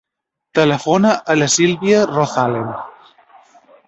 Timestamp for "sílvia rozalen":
1.55-2.73